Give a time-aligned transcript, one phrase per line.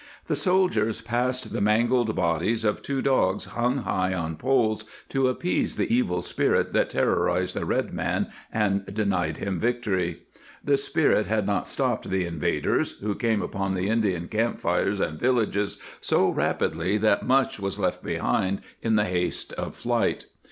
[0.17, 5.27] * The soldiers passed the mangled bodies of two dogs, hung high on poles to
[5.27, 10.17] appease the evil spirit that terrorized the red man and denied him vic tory.^
[10.63, 15.19] The Spirit had not stopped the invaders, who came upon the Indian camp fires and
[15.19, 20.25] villages so rapidly that much was left behind in the haste of flight.